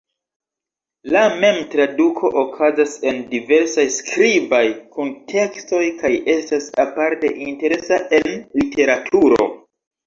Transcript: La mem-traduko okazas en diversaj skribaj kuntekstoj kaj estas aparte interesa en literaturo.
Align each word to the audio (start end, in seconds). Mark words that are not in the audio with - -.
La 1.15 1.19
mem-traduko 1.43 2.31
okazas 2.45 2.97
en 3.11 3.21
diversaj 3.35 3.87
skribaj 3.99 4.63
kuntekstoj 4.97 5.83
kaj 6.03 6.15
estas 6.39 6.75
aparte 6.89 7.35
interesa 7.51 8.03
en 8.23 8.29
literaturo. 8.65 9.53